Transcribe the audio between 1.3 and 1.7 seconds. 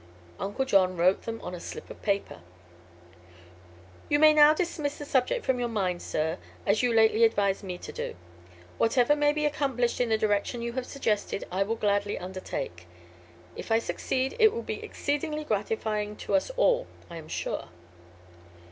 on a